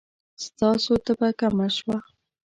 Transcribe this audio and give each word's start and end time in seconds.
ستاسو 0.45 0.91
تبه 1.05 1.29
کمه 1.39 1.67
شوه؟ 1.77 1.97